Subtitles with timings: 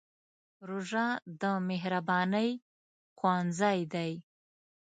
[0.67, 1.07] روژه
[1.41, 2.49] د مهربانۍ
[3.17, 4.11] ښوونځی دی.